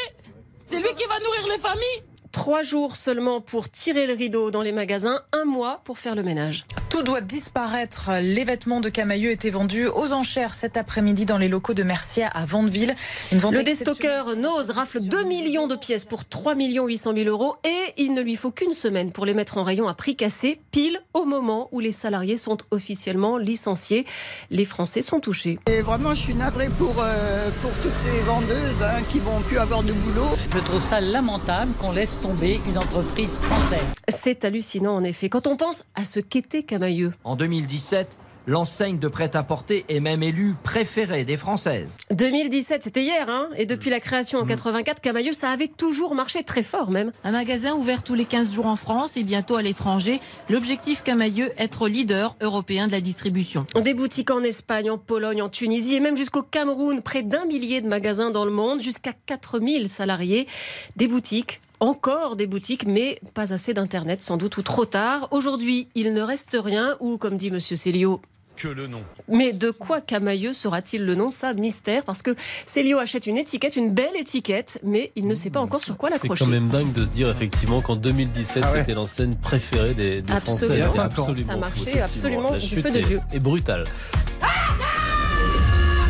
C'est 0.66 0.80
lui 0.80 0.94
qui 0.96 1.06
va 1.06 1.20
nourrir 1.20 1.48
les 1.54 1.60
familles? 1.60 2.04
Trois 2.34 2.64
jours 2.64 2.98
seulement 2.98 3.40
pour 3.40 3.70
tirer 3.70 4.08
le 4.08 4.14
rideau 4.14 4.52
dans 4.52 4.62
les 4.62 4.74
magasins, 4.74 5.22
un 5.32 5.46
mois 5.46 5.80
pour 5.86 6.00
faire 6.00 6.16
le 6.16 6.24
ménage. 6.24 6.66
Tout 6.90 7.04
doit 7.04 7.22
disparaître. 7.22 8.12
Les 8.22 8.44
vêtements 8.44 8.82
de 8.82 8.90
Camailleux 8.90 9.32
étaient 9.32 9.50
vendus 9.50 9.88
aux 9.88 10.14
enchères 10.14 10.54
cet 10.54 10.76
après-midi 10.76 11.26
dans 11.26 11.38
les 11.38 11.48
locaux 11.48 11.74
de 11.74 11.84
Mercier 11.84 12.26
à 12.34 12.46
Vandeville. 12.46 12.96
Une 13.32 13.38
vente 13.38 13.54
Le 13.54 13.64
déstockeur 13.64 14.36
Nose 14.36 14.72
rafle 14.72 15.00
2 15.00 15.24
millions 15.24 15.68
de 15.68 15.76
pièces 15.76 16.06
pour 16.06 16.26
3 16.26 16.56
800 16.56 17.14
000 17.16 17.30
euros 17.30 17.56
et 17.64 17.94
il 17.98 18.14
ne 18.14 18.22
lui 18.22 18.36
faut 18.36 18.52
qu'une 18.52 18.74
semaine 18.74 19.12
pour 19.12 19.26
les 19.26 19.34
mettre 19.34 19.58
en 19.58 19.64
rayon 19.64 19.88
à 19.88 19.94
prix 19.94 20.16
cassé, 20.16 20.60
pile 20.72 21.00
au 21.14 21.26
moment 21.26 21.70
où 21.72 21.80
les 21.80 21.92
salariés 21.92 22.38
sont 22.38 22.58
officiellement 22.72 23.38
licenciés. 23.38 24.06
Les 24.50 24.66
Français 24.66 25.02
sont 25.02 25.20
touchés. 25.20 25.60
Et 25.68 25.82
vraiment, 25.82 26.16
je 26.16 26.22
suis 26.22 26.36
navrée 26.36 26.70
pour, 26.78 26.96
euh, 27.00 27.50
pour 27.62 27.72
toutes 27.82 27.98
ces 28.04 28.20
vendeuses 28.22 28.84
hein, 28.84 29.02
qui 29.12 29.20
vont 29.20 29.40
plus 29.48 29.60
avoir 29.60 29.84
de 29.84 29.94
boulot. 29.94 30.28
Je 30.52 30.60
trouve 30.60 30.82
ça 30.82 31.00
lamentable 31.00 31.72
qu'on 31.80 31.92
laisse 31.92 32.20
tomber 32.24 32.62
une 32.70 32.78
entreprise 32.78 33.34
française. 33.42 33.84
C'est 34.08 34.46
hallucinant 34.46 34.96
en 34.96 35.04
effet 35.04 35.28
quand 35.28 35.46
on 35.46 35.58
pense 35.58 35.84
à 35.94 36.06
ce 36.06 36.22
qu'était 36.22 36.64
Camailleux. 36.64 37.12
En 37.25 37.36
2017, 37.36 38.16
l'enseigne 38.48 38.98
de 38.98 39.10
prêt-à-porter 39.10 39.84
est 39.90 40.00
même 40.00 40.24
élue 40.24 40.56
préférée 40.64 41.25
des 41.25 41.36
Françaises. 41.36 41.98
2017, 42.12 42.84
c'était 42.84 43.04
hier, 43.04 43.30
hein 43.30 43.50
et 43.58 43.66
depuis 43.66 43.90
la 43.90 44.00
création 44.00 44.40
en 44.40 44.46
84, 44.46 45.02
Camailleux, 45.02 45.34
ça 45.34 45.50
avait 45.50 45.68
toujours 45.68 46.16
marché 46.16 46.44
très 46.44 46.62
fort 46.62 46.92
même. 46.92 47.12
Un 47.25 47.31
magasin 47.31 47.74
ouvert 47.74 48.04
tous 48.04 48.16
les 48.16 48.24
15 48.24 48.54
jours 48.54 48.68
en 48.68 48.78
France 48.78 49.18
et 49.18 49.24
bientôt 49.24 49.58
à 49.58 49.62
l'étranger. 49.62 50.22
L'objectif 50.50 51.03
Camailleux, 51.03 51.51
être 51.58 51.89
leader 51.89 52.38
européen 52.39 52.88
de 52.88 52.94
la 52.94 53.01
distribution. 53.01 53.65
Des 53.75 53.94
boutiques 53.94 54.32
en 54.32 54.44
Espagne, 54.44 54.89
en 54.89 54.98
Pologne, 54.98 55.42
en 55.42 55.50
Tunisie 55.50 55.96
et 55.96 56.00
même 56.00 56.15
jusqu'au 56.15 56.42
Cameroun, 56.42 57.01
près 57.01 57.22
d'un 57.22 57.46
millier 57.46 57.82
de 57.82 57.88
magasins 57.89 58.32
dans 58.32 58.46
le 58.46 58.51
monde, 58.51 58.82
jusqu'à 58.82 59.12
4000 59.25 59.89
salariés. 59.89 60.48
Des 60.96 61.10
boutiques 61.10 61.60
encore 61.84 62.36
des 62.36 62.48
boutiques, 62.48 62.86
mais 62.88 63.20
pas 63.34 63.54
assez 63.54 63.74
d'Internet, 63.74 64.22
sans 64.22 64.38
doute, 64.38 64.58
ou 64.58 64.62
trop 64.62 64.86
tard. 64.86 65.28
Aujourd'hui, 65.32 65.88
il 65.96 66.13
ne 66.13 66.22
reste 66.22 66.58
rien, 66.60 66.96
ou 67.00 67.18
comme 67.18 67.36
dit 67.38 67.52
Monsieur 67.52 67.75
Célio, 67.75 68.22
Que 68.56 68.68
le 68.70 68.88
nom. 68.88 69.02
mais 69.28 69.52
de 69.52 69.70
quoi 69.72 70.00
Camailleux 70.00 70.54
sera-t-il 70.54 71.04
le 71.06 71.16
nom? 71.16 71.30
Ça, 71.30 71.54
mystère, 71.54 72.04
parce 72.06 72.22
que 72.22 72.36
Célio 72.66 73.00
achète 73.00 73.28
une 73.28 73.38
étiquette, 73.38 73.75
une 73.75 73.92
belle 73.92 74.16
étiquette, 74.16 74.80
mais 74.84 75.12
il 75.16 75.28
ne 75.28 75.36
sait 75.36 75.50
pas 75.50 75.60
encore 75.60 75.82
sur 75.84 75.98
quoi 75.98 76.10
C'est 76.10 76.16
l'accrocher. 76.16 76.46
quand 76.46 76.52
même 76.52 76.70
dingue 76.70 76.94
de 76.94 77.04
se 77.04 77.10
dire 77.10 77.30
effectivement 77.30 77.82
qu'en 77.82 77.96
2017 77.98 78.63
Ah 78.66 78.72
ouais. 78.72 78.80
c'était 78.80 78.94
l'enseigne 78.94 79.36
préférée 79.36 79.94
des, 79.94 80.22
des 80.22 80.34
Français. 80.36 80.66
Absolument. 80.82 80.86
C'est 80.88 80.96
Cinq 80.96 81.02
ans. 81.02 81.06
absolument 81.24 81.48
Ça 81.52 81.58
marchait 81.58 82.00
absolument 82.02 82.52
La 82.52 82.58
du 82.60 82.66
chute 82.68 82.82
feu 82.82 82.92
de 82.92 83.00
Dieu. 83.02 83.20
est 83.34 83.40
brutale. 83.40 83.84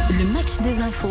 Le 0.10 0.26
match 0.34 0.60
des 0.62 0.80
infos 0.82 1.08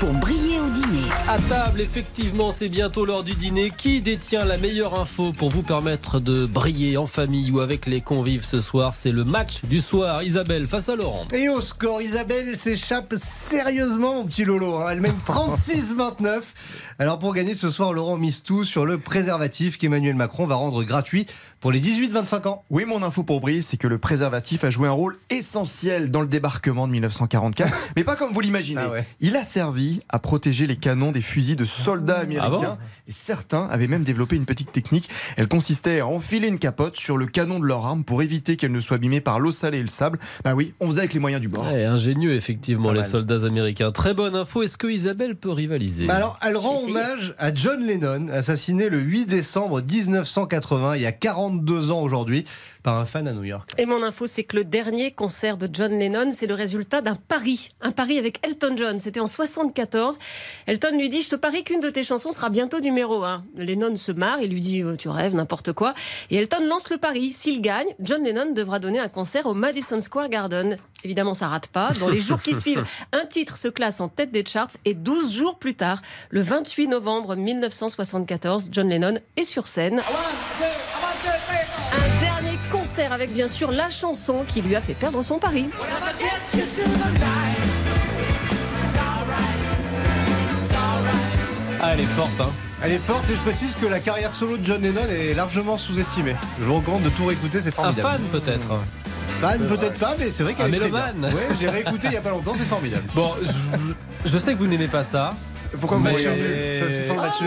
pour 0.00 0.12
briller 0.14 0.60
au 0.60 0.68
dîner. 0.70 0.87
À 1.30 1.38
table, 1.40 1.82
effectivement, 1.82 2.52
c'est 2.52 2.70
bientôt 2.70 3.04
l'heure 3.04 3.22
du 3.22 3.34
dîner. 3.34 3.70
Qui 3.76 4.00
détient 4.00 4.46
la 4.46 4.56
meilleure 4.56 4.98
info 4.98 5.34
pour 5.34 5.50
vous 5.50 5.62
permettre 5.62 6.20
de 6.20 6.46
briller 6.46 6.96
en 6.96 7.06
famille 7.06 7.50
ou 7.50 7.60
avec 7.60 7.84
les 7.84 8.00
convives 8.00 8.44
ce 8.44 8.62
soir? 8.62 8.94
C'est 8.94 9.10
le 9.12 9.24
match 9.24 9.62
du 9.64 9.82
soir. 9.82 10.22
Isabelle 10.22 10.66
face 10.66 10.88
à 10.88 10.96
Laurent. 10.96 11.24
Et 11.34 11.50
au 11.50 11.60
score, 11.60 12.00
Isabelle 12.00 12.56
s'échappe 12.56 13.14
sérieusement, 13.22 14.14
mon 14.14 14.24
petit 14.24 14.46
Lolo. 14.46 14.76
hein. 14.78 14.86
Elle 14.90 15.02
mène 15.02 15.16
36-29. 15.26 16.40
Alors 16.98 17.18
pour 17.18 17.34
gagner 17.34 17.52
ce 17.52 17.68
soir, 17.68 17.92
Laurent 17.92 18.16
mise 18.16 18.42
tout 18.42 18.64
sur 18.64 18.86
le 18.86 18.96
préservatif 18.96 19.76
qu'Emmanuel 19.76 20.14
Macron 20.16 20.46
va 20.46 20.54
rendre 20.54 20.82
gratuit 20.82 21.26
pour 21.60 21.72
les 21.72 21.80
18-25 21.80 22.48
ans. 22.48 22.64
Oui, 22.70 22.86
mon 22.86 23.02
info 23.02 23.22
pour 23.22 23.42
briller, 23.42 23.60
c'est 23.60 23.76
que 23.76 23.86
le 23.86 23.98
préservatif 23.98 24.64
a 24.64 24.70
joué 24.70 24.88
un 24.88 24.92
rôle 24.92 25.18
essentiel 25.28 26.10
dans 26.10 26.22
le 26.22 26.26
débarquement 26.26 26.86
de 26.86 26.92
1944, 26.92 27.76
mais 27.96 28.04
pas 28.04 28.16
comme 28.16 28.32
vous 28.32 28.40
l'imaginez. 28.40 28.80
Ah 28.82 28.90
ouais. 28.90 29.04
Il 29.20 29.36
a 29.36 29.44
servi 29.44 29.58
servi 29.58 30.00
à 30.08 30.20
protéger 30.20 30.68
les 30.68 30.76
canons 30.76 31.10
des 31.10 31.17
fusils 31.20 31.56
de 31.56 31.64
soldats 31.64 32.18
américains. 32.18 32.50
bon 32.50 32.78
et 33.06 33.12
certains 33.12 33.66
avaient 33.70 33.86
même 33.88 34.04
développé 34.04 34.36
une 34.36 34.44
petite 34.46 34.72
technique. 34.72 35.08
Elle 35.36 35.48
consistait 35.48 36.00
à 36.00 36.06
enfiler 36.06 36.48
une 36.48 36.58
capote 36.58 36.96
sur 36.96 37.16
le 37.16 37.26
canon 37.26 37.58
de 37.58 37.64
leur 37.64 37.86
arme 37.86 38.04
pour 38.04 38.22
éviter 38.22 38.56
qu'elle 38.56 38.72
ne 38.72 38.80
soit 38.80 38.96
abîmée 38.96 39.20
par 39.20 39.40
l'eau 39.40 39.52
salée 39.52 39.78
et 39.78 39.82
le 39.82 39.88
sable. 39.88 40.18
Bah 40.44 40.54
oui, 40.54 40.74
on 40.80 40.88
faisait 40.88 41.00
avec 41.00 41.14
les 41.14 41.20
moyens 41.20 41.40
du 41.40 41.48
bord. 41.48 41.66
Ouais, 41.72 41.84
ingénieux, 41.84 42.34
effectivement, 42.34 42.88
Pas 42.88 42.94
les 42.94 43.00
mal. 43.00 43.08
soldats 43.08 43.44
américains. 43.46 43.92
Très 43.92 44.14
bonne 44.14 44.34
info. 44.34 44.62
Est-ce 44.62 44.76
que 44.76 44.86
Isabelle 44.86 45.36
peut 45.36 45.50
rivaliser 45.52 46.06
Bah 46.06 46.16
alors, 46.16 46.38
elle 46.46 46.56
rend 46.56 46.82
hommage 46.84 47.34
à 47.38 47.54
John 47.54 47.84
Lennon, 47.86 48.28
assassiné 48.32 48.88
le 48.88 48.98
8 48.98 49.26
décembre 49.26 49.80
1980, 49.80 50.96
il 50.96 51.02
y 51.02 51.06
a 51.06 51.12
42 51.12 51.90
ans 51.90 52.00
aujourd'hui, 52.00 52.44
par 52.82 52.96
un 52.96 53.04
fan 53.04 53.26
à 53.28 53.32
New 53.32 53.44
York. 53.44 53.70
Et 53.78 53.86
mon 53.86 54.02
info, 54.02 54.26
c'est 54.26 54.44
que 54.44 54.56
le 54.56 54.64
dernier 54.64 55.12
concert 55.12 55.56
de 55.56 55.68
John 55.72 55.98
Lennon, 55.98 56.30
c'est 56.32 56.46
le 56.46 56.54
résultat 56.54 57.00
d'un 57.00 57.16
pari. 57.16 57.68
Un 57.80 57.92
pari 57.92 58.18
avec 58.18 58.44
Elton 58.46 58.74
John. 58.76 58.98
C'était 58.98 59.20
en 59.20 59.26
74. 59.26 60.18
Elton 60.66 60.96
lui 60.98 61.08
dit 61.08 61.22
Je 61.22 61.30
te 61.30 61.36
parie 61.36 61.64
qu'une 61.64 61.80
de 61.80 61.90
tes 61.90 62.02
chansons 62.02 62.32
sera 62.32 62.50
bientôt 62.50 62.80
numéro 62.80 63.24
1. 63.24 63.44
Lennon 63.56 63.96
se 63.96 64.12
marre, 64.12 64.40
il 64.40 64.50
lui 64.50 64.60
dit 64.60 64.82
Euh, 64.82 64.96
Tu 64.96 65.08
rêves, 65.08 65.34
n'importe 65.34 65.72
quoi. 65.72 65.94
Et 66.30 66.36
Elton 66.36 66.64
lance 66.66 66.90
le 66.90 66.98
pari. 66.98 67.32
S'il 67.32 67.60
gagne, 67.60 67.88
John 68.00 68.22
Lennon 68.22 68.52
devra 68.52 68.78
donner 68.78 68.98
un 68.98 69.08
concert 69.08 69.46
au 69.46 69.54
Madison 69.54 70.00
Square 70.00 70.28
Garden. 70.28 70.76
Évidemment, 71.04 71.34
ça 71.34 71.48
rate 71.48 71.68
pas. 71.68 71.90
Dans 72.00 72.08
les 72.08 72.20
jours 72.20 72.42
qui 72.42 72.54
suivent, 72.60 72.84
un 73.12 73.26
titre 73.26 73.56
se 73.58 73.68
classe 73.68 74.00
en 74.00 74.08
tête 74.08 74.30
des 74.30 74.44
charts. 74.44 74.68
Et 74.84 74.94
12 74.94 75.32
jours 75.32 75.58
plus 75.58 75.74
tard, 75.74 76.00
le 76.30 76.40
28 76.40 76.88
novembre 76.88 77.36
1974, 77.36 78.68
John 78.72 78.88
Lennon 78.88 79.14
est 79.36 79.44
sur 79.44 79.66
scène. 79.66 80.00
Concert 82.98 83.12
avec 83.12 83.32
bien 83.32 83.46
sûr 83.46 83.70
la 83.70 83.90
chanson 83.90 84.44
qui 84.48 84.60
lui 84.60 84.74
a 84.74 84.80
fait 84.80 84.94
perdre 84.94 85.22
son 85.22 85.38
pari. 85.38 85.68
Ah, 91.80 91.92
elle 91.94 92.00
est 92.00 92.04
forte, 92.04 92.40
hein. 92.40 92.50
Elle 92.82 92.92
est 92.92 92.98
forte 92.98 93.30
et 93.30 93.36
je 93.36 93.40
précise 93.40 93.76
que 93.80 93.86
la 93.86 94.00
carrière 94.00 94.32
solo 94.34 94.56
de 94.56 94.64
John 94.64 94.82
Lennon 94.82 95.00
est 95.10 95.34
largement 95.34 95.78
sous-estimée. 95.78 96.34
Je 96.58 96.64
vous 96.64 96.74
recommande 96.76 97.02
de 97.04 97.08
tout 97.10 97.24
réécouter, 97.24 97.60
c'est 97.60 97.68
Un 97.78 97.92
formidable. 97.92 98.08
fan, 98.08 98.20
peut-être. 98.40 98.68
Fan 99.40 99.66
peut-être 99.68 99.98
pas, 100.00 100.16
mais 100.18 100.30
c'est 100.30 100.42
vrai 100.42 100.54
qu'elle 100.54 100.66
Un 100.66 100.68
est 100.68 100.80
mélomane. 100.80 101.24
Ouais, 101.24 101.48
je 101.56 101.60
l'ai 101.60 101.68
réécouté 101.70 102.08
il 102.08 102.14
y 102.14 102.16
a 102.16 102.20
pas 102.20 102.30
longtemps, 102.30 102.54
c'est 102.56 102.64
formidable. 102.64 103.04
Bon, 103.14 103.32
je, 103.42 104.28
je 104.30 104.38
sais 104.38 104.54
que 104.54 104.58
vous 104.58 104.66
n'aimez 104.66 104.88
pas 104.88 105.04
ça. 105.04 105.30
Pourquoi 105.78 105.98
match 105.98 106.24
nul. 106.24 106.24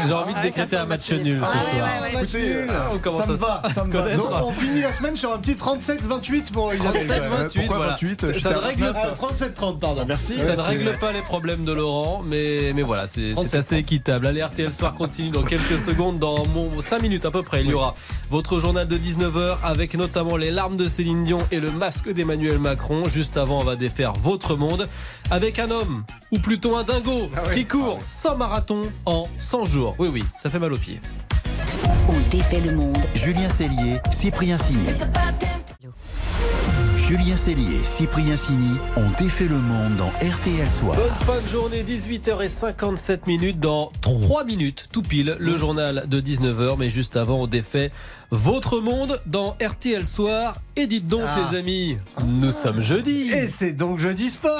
J'ai 0.07 0.13
envie 0.13 0.33
de 0.33 0.37
Ah, 0.37 0.41
décréter 0.41 0.75
un 0.77 0.85
match 0.85 1.11
nul. 1.11 1.41
ce 1.43 1.45
Ah, 1.45 1.57
ouais, 1.57 1.63
soir. 1.63 1.87
match 2.01 2.23
Écoutez, 2.23 2.43
nul. 2.53 2.67
on 2.93 2.97
commence 2.99 3.17
ça 3.19 3.23
à 3.23 3.27
me 3.31 3.35
se- 3.35 3.41
va, 3.41 3.61
à 3.63 3.69
ça 3.73 3.83
se 3.83 3.87
me 3.87 3.93
va. 3.93 4.01
connaître. 4.01 4.29
Donc, 4.29 4.47
on 4.47 4.51
finit 4.51 4.81
la 4.81 4.93
semaine 4.93 5.15
sur 5.15 5.33
un 5.33 5.37
petit 5.37 5.55
37-28 5.55 6.51
pour 6.51 6.73
Isabelle. 6.73 7.07
37, 7.07 7.23
28, 7.29 7.59
Pourquoi 7.59 7.77
voilà. 7.77 7.91
28? 7.93 8.21
Ça- 8.21 8.27
J'étais 8.33 8.39
Ça 8.41 8.49
ne 8.49 8.55
à 8.55 8.59
règle 8.59 8.83
29. 8.83 9.09
pas. 9.09 9.15
37-30, 9.15 9.79
pardon. 9.79 10.05
Merci. 10.07 10.37
Ça 10.37 10.55
ne 10.55 10.61
règle 10.61 10.91
pas 10.99 11.11
les 11.11 11.21
problèmes 11.21 11.63
de 11.65 11.71
Laurent, 11.71 12.21
mais, 12.25 12.71
mais 12.75 12.81
voilà, 12.83 13.07
c'est 13.07 13.29
c'est 13.29 13.35
37. 13.35 13.55
assez 13.59 13.75
équitable. 13.77 14.27
Allez, 14.27 14.43
RTL 14.43 14.71
Soir 14.71 14.93
continue 14.93 15.29
dans 15.29 15.43
quelques 15.43 15.77
secondes. 15.79 16.17
Dans 16.19 16.45
mon 16.47 16.81
5 16.81 17.01
minutes 17.01 17.25
à 17.25 17.31
peu 17.31 17.41
près, 17.43 17.61
il 17.61 17.69
y 17.69 17.73
aura 17.73 17.95
votre 18.29 18.59
journal 18.59 18.87
de 18.87 18.97
19h 18.97 19.57
avec 19.63 19.95
notamment 19.95 20.37
les 20.37 20.51
larmes 20.51 20.77
de 20.77 20.87
Céline 20.89 21.23
Dion 21.23 21.39
et 21.51 21.59
le 21.59 21.71
masque 21.71 22.11
d'Emmanuel 22.11 22.59
Macron. 22.59 23.05
Juste 23.07 23.37
avant, 23.37 23.59
on 23.59 23.63
va 23.63 23.75
défaire 23.75 24.13
votre 24.13 24.55
monde 24.55 24.87
avec 25.31 25.59
un 25.59 25.71
homme, 25.71 26.03
ou 26.31 26.39
plutôt 26.39 26.75
un 26.75 26.83
dingo, 26.83 27.29
Ah 27.35 27.49
qui 27.53 27.65
court 27.65 27.99
100 28.11 28.35
marathons 28.35 28.81
en 29.05 29.27
100 29.37 29.65
jours. 29.65 29.95
Oui, 29.97 30.09
oui, 30.11 30.23
ça 30.37 30.49
fait 30.49 30.59
mal 30.59 30.73
aux 30.73 30.77
pieds. 30.77 30.99
On 32.09 32.19
défait 32.29 32.59
le 32.59 32.73
monde. 32.75 32.97
Julien 33.15 33.49
Cellier, 33.49 33.99
Cyprien 34.11 34.57
Sini. 34.59 34.85
Julien 36.97 37.35
Cellier 37.37 37.75
et 37.75 37.83
Cyprien 37.83 38.35
Sini 38.35 38.77
ont 38.97 39.09
défait 39.17 39.47
le 39.47 39.57
monde 39.57 39.95
dans 39.97 40.09
RTL 40.25 40.67
Soir. 40.67 40.95
Bonne 40.97 41.35
fin 41.37 41.41
de 41.41 41.47
journée, 41.47 41.83
18h57 41.83 43.21
minutes. 43.27 43.59
Dans 43.59 43.91
3 44.01 44.43
minutes, 44.43 44.87
tout 44.91 45.01
pile, 45.01 45.35
le 45.39 45.57
journal 45.57 46.03
de 46.07 46.19
19h. 46.21 46.75
Mais 46.77 46.89
juste 46.89 47.15
avant, 47.15 47.37
on 47.41 47.47
défait 47.47 47.91
votre 48.29 48.79
monde 48.81 49.19
dans 49.25 49.55
RTL 49.65 50.05
Soir. 50.05 50.55
Et 50.75 50.85
dites 50.85 51.07
donc, 51.07 51.23
Ah. 51.25 51.49
les 51.51 51.57
amis, 51.57 51.97
nous 52.25 52.51
sommes 52.51 52.81
jeudi. 52.81 53.31
Et 53.31 53.47
c'est 53.47 53.73
donc 53.73 53.99
jeudi 53.99 54.29
sport. 54.29 54.59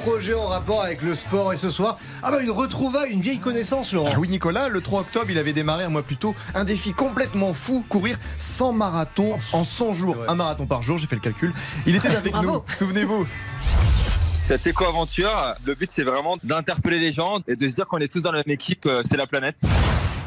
Projets 0.00 0.34
en 0.34 0.46
rapport 0.46 0.82
avec 0.82 1.02
le 1.02 1.14
sport 1.14 1.52
et 1.52 1.56
ce 1.56 1.70
soir, 1.70 1.98
ah 2.22 2.30
bah 2.30 2.42
une 2.42 2.50
retrouvaille, 2.50 3.12
une 3.12 3.20
vieille 3.20 3.38
connaissance, 3.38 3.92
Laurent. 3.92 4.10
Ah 4.14 4.18
oui 4.18 4.28
Nicolas, 4.28 4.68
le 4.68 4.80
3 4.80 5.00
octobre, 5.00 5.26
il 5.30 5.36
avait 5.36 5.52
démarré 5.52 5.84
un 5.84 5.90
mois 5.90 6.02
plus 6.02 6.16
tôt 6.16 6.34
un 6.54 6.64
défi 6.64 6.92
complètement 6.92 7.52
fou, 7.52 7.84
courir 7.88 8.16
100 8.38 8.72
marathons 8.72 9.36
en 9.52 9.62
100 9.62 9.92
jours. 9.92 10.16
Un 10.28 10.34
marathon 10.34 10.66
par 10.66 10.82
jour, 10.82 10.96
j'ai 10.96 11.06
fait 11.06 11.16
le 11.16 11.20
calcul. 11.20 11.52
Il 11.86 11.96
était 11.96 12.08
avec 12.08 12.34
nous, 12.34 12.62
souvenez-vous. 12.72 13.26
Cette 14.42 14.66
éco-aventure, 14.66 15.54
le 15.64 15.74
but 15.74 15.90
c'est 15.90 16.02
vraiment 16.02 16.36
d'interpeller 16.42 16.98
les 16.98 17.12
gens 17.12 17.38
et 17.46 17.54
de 17.54 17.68
se 17.68 17.74
dire 17.74 17.86
qu'on 17.86 17.98
est 17.98 18.12
tous 18.12 18.20
dans 18.20 18.32
la 18.32 18.38
même 18.38 18.54
équipe, 18.54 18.86
euh, 18.86 19.02
c'est 19.04 19.16
la 19.16 19.26
planète. 19.26 19.62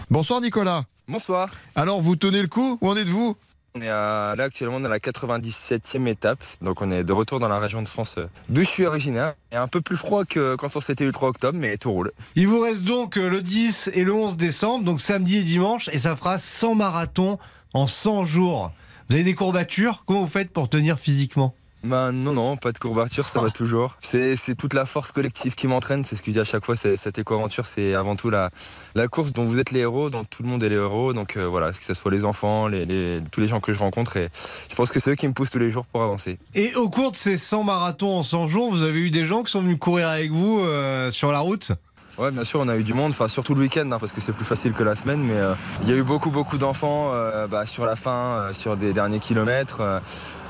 Bonsoir 0.10 0.39
Nicolas. 0.39 0.86
Bonsoir. 1.08 1.50
Alors 1.75 2.00
vous 2.00 2.15
tenez 2.15 2.42
le 2.42 2.48
coup? 2.48 2.77
Où 2.80 2.89
en 2.89 2.96
êtes-vous? 2.96 3.36
On 3.75 3.82
est 3.82 3.89
à- 3.89 4.36
là 4.38 4.44
actuellement 4.44 4.80
dans 4.80 4.88
la 4.89 5.00
97e 5.00 6.06
étape, 6.08 6.44
donc 6.62 6.82
on 6.84 6.92
est 6.92 7.03
de 7.03 7.12
retour 7.12 7.39
dans 7.39 7.48
la 7.48 7.58
région 7.58 7.82
de 7.82 7.88
France 7.88 8.15
euh, 8.20 8.27
d'où 8.48 8.62
je 8.62 8.68
suis 8.70 8.86
originaire. 8.86 9.34
Est 9.51 9.56
un 9.56 9.68
peu 9.68 9.82
plus 9.82 9.98
froid 9.98 10.25
que 10.25 10.56
quand 10.56 10.75
on 10.75 10.80
s'était 10.80 11.03
eu 11.03 11.08
le 11.08 11.13
3 11.13 11.30
octobre, 11.30 11.58
mais 11.60 11.77
tout 11.77 11.92
roule. 11.92 12.12
Il 12.36 12.48
vous 12.48 12.60
reste 12.60 12.84
donc 12.84 13.18
euh, 13.18 13.27
le 13.30 13.42
10 13.42 13.89
et 13.96 14.03
le 14.03 14.13
11 14.13 14.38
décembre, 14.38 14.86
donc 14.86 15.01
samedi 15.01 15.38
et 15.38 15.44
dimanche, 15.44 15.89
et 15.92 15.98
ça 15.98 16.15
fera 16.15 16.38
100 16.38 16.75
marathons 16.75 17.39
en 17.74 17.88
100 17.88 18.25
jours. 18.27 18.72
Vous 19.10 19.15
avez 19.15 19.24
des 19.24 19.34
courbatures? 19.34 20.03
Comment 20.06 20.22
vous 20.22 20.27
faites 20.27 20.51
pour 20.51 20.70
tenir 20.70 21.00
physiquement? 21.00 21.56
Bah 21.86 22.13
non, 22.13 22.32
non, 22.32 22.56
pas 22.56 22.72
de 22.72 22.78
courbature, 22.78 23.28
ça 23.28 23.42
va 23.42 23.50
toujours. 23.50 23.98
C'est 24.02 24.38
c'est 24.38 24.56
toute 24.56 24.74
la 24.74 24.86
force 24.86 25.12
collective 25.12 25.54
qui 25.56 25.68
m'entraîne, 25.68 26.06
c'est 26.06 26.16
ce 26.16 26.22
que 26.22 26.28
je 26.28 26.32
dis 26.34 26.40
à 26.40 26.46
chaque 26.46 26.63
fois, 26.66 26.78
c'est- 26.78 26.96
cette 26.96 27.20
éco-aventure, 27.20 27.66
c'est 27.66 27.94
avant 27.94 28.16
tout 28.16 28.30
la, 28.30 28.52
la 28.96 29.10
course 29.10 29.34
dont 29.34 29.44
vous 29.44 29.60
êtes 29.60 29.72
les 29.72 29.82
héros, 29.82 30.10
dont 30.10 30.24
tout 30.24 30.44
le 30.44 30.50
monde 30.50 30.63
est 30.63 30.70
les 30.70 30.75
héros, 30.78 31.12
donc 31.12 31.36
euh, 31.36 31.46
voilà, 31.46 31.74
que 31.74 31.84
ce 31.84 31.94
soit 31.94 32.10
les 32.12 32.24
enfants, 32.24 32.70
les, 32.70 32.86
les- 32.86 33.20
tous 33.34 33.42
les 33.42 33.50
gens 33.50 33.60
que 33.60 33.74
je 33.74 33.80
rencontre, 33.80 34.16
et 34.16 34.30
je 34.70 34.75
pense 34.75 34.92
que 34.92 35.02
c'est 35.02 35.12
eux 35.12 35.16
qui 35.16 35.28
me 35.28 35.34
poussent 35.34 35.50
tous 35.50 35.60
les 35.60 35.72
jours 35.72 35.86
pour 35.86 36.02
avancer. 36.04 36.40
Et 36.56 36.74
au 36.75 36.90
cours 36.90 37.12
de 37.12 37.18
ces 37.18 37.38
100 37.38 37.63
marathons 37.66 38.20
en 38.20 38.24
100 38.24 38.48
jours, 38.48 38.72
vous 38.72 38.82
avez 38.82 39.00
eu 39.00 39.12
des 39.12 39.25
gens 39.25 39.44
qui 39.44 39.52
sont 39.52 39.62
venus 39.62 39.78
courir 39.78 40.08
avec 40.08 40.32
vous 40.32 40.60
euh, 40.62 41.12
sur 41.12 41.34
la 41.34 41.40
route? 41.40 41.74
Ouais, 42.20 42.29
bien 42.29 42.43
sûr, 42.43 42.60
on 42.60 42.67
a 42.67 42.77
eu 42.77 42.84
du 42.84 42.93
monde, 42.93 43.10
enfin 43.12 43.27
surtout 43.27 43.55
le 43.55 43.62
week-end, 43.62 43.91
hein, 43.91 43.98
parce 44.00 44.13
que 44.13 44.22
c'est 44.22 44.34
plus 44.34 44.46
facile 44.46 44.74
que 44.74 44.84
la 44.84 44.96
semaine, 44.96 45.22
mais 45.24 45.36
euh, 45.36 45.55
il 45.82 45.89
y 45.89 45.93
a 45.93 45.96
eu 45.96 46.03
beaucoup, 46.03 46.29
beaucoup 46.29 46.60
d'enfants 46.60 47.10
euh, 47.12 47.48
bah, 47.48 47.65
sur 47.65 47.86
la 47.86 47.96
fin, 47.96 48.12
euh, 48.12 48.53
sur 48.53 48.77
des 48.77 48.93
derniers 48.93 49.20
kilomètres. 49.20 49.82
euh, 49.82 50.00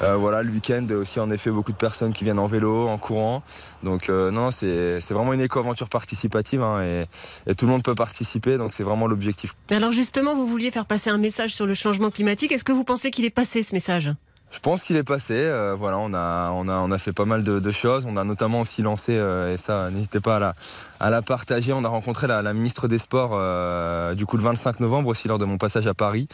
euh, 0.02 0.16
voilà, 0.16 0.44
le 0.44 0.52
week-end 0.52 0.86
aussi, 1.00 1.22
en 1.22 1.30
effet, 1.30 1.52
beaucoup 1.52 1.72
de 1.72 1.78
personnes 1.78 2.12
qui 2.12 2.26
viennent 2.26 2.40
en 2.40 2.48
vélo, 2.48 2.90
en 2.90 2.98
courant. 2.98 3.44
Donc, 3.82 4.10
euh, 4.10 4.30
non, 4.30 4.52
c'est 4.52 5.00
c'est 5.00 5.14
vraiment 5.14 5.32
une 5.32 5.40
éco-aventure 5.40 5.88
participative 5.88 6.62
hein, 6.62 6.84
et, 6.84 7.06
et 7.48 7.56
tout 7.56 7.66
le 7.66 7.72
monde 7.72 7.84
peut 7.84 7.96
participer, 7.96 8.58
donc 8.58 8.74
c'est 8.74 8.84
vraiment 8.84 9.08
l'objectif. 9.08 9.54
Alors 9.72 9.94
justement, 9.94 10.36
vous 10.36 10.48
vouliez 10.48 10.70
faire 10.72 10.86
passer 10.86 11.10
un 11.12 11.18
message 11.18 11.54
sur 11.56 11.66
le 11.66 11.74
changement 11.74 12.12
climatique. 12.12 12.52
Est-ce 12.52 12.66
que 12.66 12.74
vous 12.74 12.84
pensez 12.84 13.10
qu'il 13.10 13.24
est 13.24 13.30
passé 13.30 13.64
ce 13.64 13.74
message? 13.74 14.12
Je 14.54 14.60
pense 14.60 14.84
qu'il 14.84 14.96
est 14.98 15.04
passé. 15.04 15.34
euh, 15.34 15.74
voilà, 15.76 15.98
on 15.98 16.14
a, 16.14 16.52
on, 16.52 16.68
a, 16.68 16.76
on 16.76 16.92
a 16.92 16.98
fait 17.00 17.12
pas 17.12 17.26
mal 17.26 17.42
de, 17.42 17.72
choses. 17.72 18.06
On 18.06 18.18
a 18.18 18.24
notamment 18.24 18.62
aussi 18.62 18.84
lancé, 18.84 19.14
euh, 19.16 19.54
et 19.54 19.58
ça, 19.58 19.90
n'hésitez 19.90 20.20
pas 20.20 20.36
à 20.36 20.40
la, 20.40 20.54
à 21.00 21.10
la 21.10 21.24
partager. 21.24 21.74
On 21.74 21.84
a 21.84 21.88
rencontré 21.88 22.28
la, 22.28 22.54
ministre 22.54 22.88
des 22.88 23.00
Sports 23.00 23.32
euh, 23.34 24.14
du 24.14 24.28
coup 24.28 24.38
le 24.38 24.44
25 24.44 24.80
novembre 24.80 25.10
aussi 25.10 25.28
lors 25.28 25.40
de 25.40 25.46
mon 25.46 25.58
passage 25.58 25.88
à 25.88 25.96
Paris. 25.96 26.28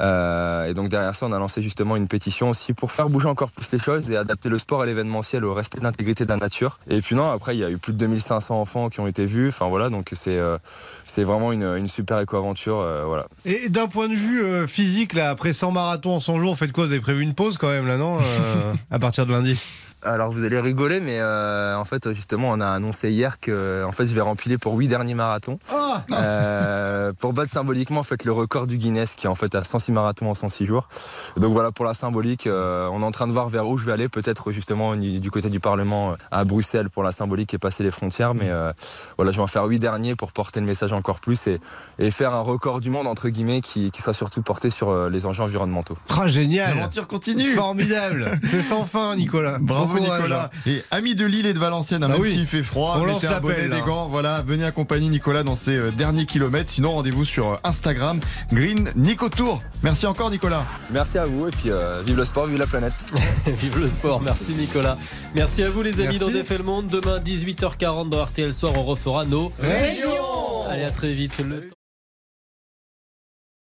Et 0.00 0.74
donc 0.74 0.88
derrière 0.88 1.14
ça, 1.14 1.26
on 1.26 1.32
a 1.32 1.38
lancé 1.38 1.60
justement 1.60 1.96
une 1.96 2.08
pétition 2.08 2.48
aussi 2.48 2.72
pour 2.72 2.92
faire 2.92 3.10
bouger 3.10 3.28
encore 3.28 3.50
plus 3.50 3.70
les 3.72 3.78
choses 3.78 4.10
et 4.10 4.16
adapter 4.16 4.48
le 4.48 4.58
sport 4.58 4.80
à 4.80 4.86
l'événementiel 4.86 5.44
au 5.44 5.52
respect 5.52 5.78
de 5.78 5.84
l'intégrité 5.84 6.24
de 6.24 6.30
la 6.30 6.38
nature. 6.38 6.78
Et 6.88 7.00
puis 7.02 7.14
non, 7.14 7.30
après, 7.30 7.56
il 7.56 7.60
y 7.60 7.64
a 7.64 7.70
eu 7.70 7.76
plus 7.76 7.92
de 7.92 7.98
2500 7.98 8.58
enfants 8.58 8.88
qui 8.88 9.00
ont 9.00 9.06
été 9.06 9.26
vus. 9.26 9.48
Enfin 9.48 9.68
voilà, 9.68 9.90
donc 9.90 10.12
c'est 10.14 11.24
vraiment 11.24 11.52
une, 11.52 11.76
une 11.76 11.88
super 11.88 12.20
éco-aventure. 12.20 12.76
voilà. 13.06 13.26
Et 13.44 13.68
d'un 13.68 13.86
point 13.86 14.08
de 14.08 14.14
vue 14.16 14.66
physique, 14.66 15.12
là, 15.12 15.28
après 15.28 15.52
100 15.52 15.72
marathons 15.72 16.16
en 16.16 16.20
100 16.20 16.38
jours, 16.38 16.52
vous 16.52 16.58
faites 16.58 16.72
quoi? 16.72 16.86
Vous 16.86 16.92
avez 16.92 17.00
prévu 17.00 17.22
une 17.22 17.34
pause 17.34 17.58
quand 17.66 17.72
même, 17.72 17.86
là, 17.88 17.96
non 17.96 18.18
Euh, 18.20 18.74
À 18.90 18.98
partir 18.98 19.26
de 19.26 19.32
lundi? 19.32 19.58
Alors 20.02 20.30
vous 20.30 20.44
allez 20.44 20.60
rigoler, 20.60 21.00
mais 21.00 21.18
euh, 21.20 21.76
en 21.76 21.84
fait 21.84 22.12
justement 22.12 22.50
on 22.50 22.60
a 22.60 22.68
annoncé 22.68 23.10
hier 23.10 23.38
que 23.40 23.82
en 23.86 23.92
fait 23.92 24.06
je 24.06 24.14
vais 24.14 24.20
rempiler 24.20 24.58
pour 24.58 24.74
8 24.76 24.88
derniers 24.88 25.14
marathons 25.14 25.58
Ah 25.72 26.04
Euh, 26.12 27.12
pour 27.18 27.32
battre 27.32 27.50
symboliquement 27.52 28.00
en 28.00 28.04
fait 28.04 28.24
le 28.24 28.32
record 28.32 28.66
du 28.66 28.78
Guinness 28.78 29.14
qui 29.14 29.26
est 29.26 29.30
en 29.30 29.34
fait 29.34 29.54
à 29.54 29.64
106 29.64 29.92
marathons 29.92 30.30
en 30.30 30.34
106 30.34 30.66
jours. 30.66 30.88
Donc 31.36 31.52
voilà 31.52 31.72
pour 31.72 31.84
la 31.84 31.94
symbolique, 31.94 32.46
euh, 32.46 32.88
on 32.92 33.02
est 33.02 33.04
en 33.04 33.10
train 33.10 33.26
de 33.26 33.32
voir 33.32 33.48
vers 33.48 33.66
où 33.66 33.78
je 33.78 33.84
vais 33.86 33.92
aller, 33.92 34.08
peut-être 34.08 34.52
justement 34.52 34.94
du 34.96 35.30
côté 35.30 35.50
du 35.50 35.60
Parlement 35.60 36.14
à 36.30 36.44
Bruxelles 36.44 36.90
pour 36.90 37.02
la 37.02 37.12
symbolique 37.12 37.54
et 37.54 37.58
passer 37.58 37.82
les 37.82 37.90
frontières, 37.90 38.34
mais 38.34 38.50
euh, 38.50 38.72
voilà 39.16 39.32
je 39.32 39.38
vais 39.38 39.42
en 39.42 39.46
faire 39.46 39.64
8 39.64 39.78
derniers 39.78 40.14
pour 40.14 40.32
porter 40.32 40.60
le 40.60 40.66
message 40.66 40.92
encore 40.92 41.20
plus 41.20 41.46
et, 41.46 41.60
et 41.98 42.10
faire 42.10 42.34
un 42.34 42.40
record 42.40 42.80
du 42.80 42.90
monde 42.90 43.06
entre 43.06 43.28
guillemets 43.28 43.60
qui, 43.60 43.90
qui 43.90 44.02
sera 44.02 44.12
surtout 44.12 44.42
porté 44.42 44.70
sur 44.70 45.08
les 45.08 45.26
enjeux 45.26 45.42
environnementaux. 45.42 45.96
Ah, 46.10 46.28
génial 46.28 46.76
L'aventure 46.76 47.08
continue. 47.08 47.54
Formidable 47.54 48.38
C'est 48.44 48.62
sans 48.62 48.84
fin, 48.84 49.16
Nicolas. 49.16 49.58
Bravo 49.60 49.85
Bon 49.86 49.94
vous 49.94 49.98
courage, 50.04 50.22
Nicolas. 50.22 50.50
Et 50.66 50.82
amis 50.90 51.14
de 51.14 51.24
Lille 51.24 51.46
et 51.46 51.54
de 51.54 51.58
Valenciennes, 51.58 52.02
hein, 52.02 52.08
Ah 52.10 52.14
même 52.14 52.22
oui. 52.22 52.32
s'il 52.32 52.46
fait 52.46 52.62
froid, 52.62 52.94
On 52.96 53.00
mettez 53.00 53.12
lance 53.12 53.24
un 53.24 53.40
bonnet, 53.40 53.68
des 53.68 53.80
gants, 53.80 54.08
voilà, 54.08 54.42
venez 54.42 54.64
accompagner 54.64 55.08
Nicolas 55.08 55.42
dans 55.42 55.56
ses 55.56 55.76
euh, 55.76 55.90
derniers 55.90 56.26
kilomètres. 56.26 56.70
Sinon, 56.70 56.92
rendez-vous 56.92 57.24
sur 57.24 57.52
euh, 57.52 57.56
Instagram, 57.64 58.18
Green 58.52 58.90
Nico 58.96 59.28
Tour. 59.28 59.60
Merci 59.82 60.06
encore 60.06 60.30
Nicolas. 60.30 60.64
Merci 60.90 61.18
à 61.18 61.26
vous 61.26 61.48
et 61.48 61.50
puis 61.50 61.70
euh, 61.70 62.02
vive 62.06 62.16
le 62.16 62.24
sport, 62.24 62.46
vive 62.46 62.58
la 62.58 62.66
planète. 62.66 62.94
Vive 63.46 63.78
le 63.78 63.88
sport, 63.88 64.20
merci 64.20 64.52
Nicolas. 64.52 64.96
Merci 65.34 65.62
à 65.62 65.70
vous 65.70 65.82
les 65.82 66.00
amis 66.00 66.18
dans 66.18 66.28
Défait 66.28 66.58
le 66.58 66.64
Monde. 66.64 66.88
Demain 66.88 67.18
18h40 67.20 68.10
dans 68.10 68.24
RTL 68.24 68.52
Soir, 68.52 68.72
on 68.76 68.82
refera 68.82 69.24
nos 69.24 69.50
Régions 69.60 70.66
Allez 70.68 70.84
à 70.84 70.90
très 70.90 71.14
vite. 71.14 71.38
Le 71.38 71.75